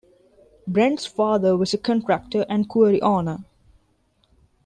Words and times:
Brent's 0.67 1.05
father 1.05 1.55
was 1.55 1.75
a 1.75 1.77
contractor 1.77 2.43
and 2.49 2.67
quarry 2.67 2.99
owner. 3.03 3.45